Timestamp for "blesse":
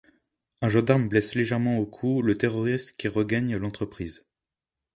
1.09-1.35